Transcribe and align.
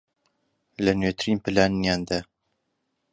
لە 0.83 0.91
نوێترین 0.99 1.37
پلانیاندا 1.43 2.19